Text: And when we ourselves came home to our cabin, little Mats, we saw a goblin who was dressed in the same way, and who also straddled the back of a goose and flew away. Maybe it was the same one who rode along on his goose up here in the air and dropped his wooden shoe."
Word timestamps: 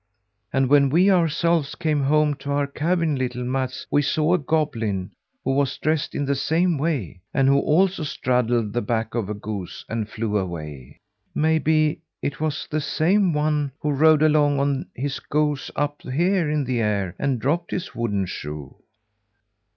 And 0.51 0.67
when 0.67 0.89
we 0.89 1.11
ourselves 1.11 1.75
came 1.75 2.01
home 2.01 2.33
to 2.37 2.49
our 2.51 2.65
cabin, 2.65 3.17
little 3.17 3.43
Mats, 3.43 3.85
we 3.91 4.01
saw 4.01 4.33
a 4.33 4.39
goblin 4.39 5.11
who 5.43 5.51
was 5.53 5.77
dressed 5.77 6.15
in 6.15 6.25
the 6.25 6.33
same 6.33 6.79
way, 6.79 7.21
and 7.35 7.47
who 7.47 7.59
also 7.59 8.01
straddled 8.01 8.73
the 8.73 8.81
back 8.81 9.13
of 9.13 9.29
a 9.29 9.35
goose 9.35 9.85
and 9.87 10.09
flew 10.09 10.39
away. 10.39 10.97
Maybe 11.35 11.99
it 12.19 12.39
was 12.41 12.67
the 12.67 12.81
same 12.81 13.31
one 13.31 13.73
who 13.79 13.91
rode 13.91 14.23
along 14.23 14.59
on 14.59 14.87
his 14.95 15.19
goose 15.19 15.69
up 15.75 16.01
here 16.01 16.49
in 16.49 16.63
the 16.63 16.79
air 16.81 17.13
and 17.19 17.39
dropped 17.39 17.69
his 17.69 17.93
wooden 17.93 18.25
shoe." 18.25 18.73